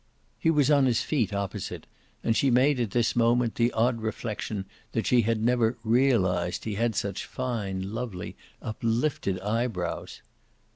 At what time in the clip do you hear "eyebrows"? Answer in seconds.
9.41-10.23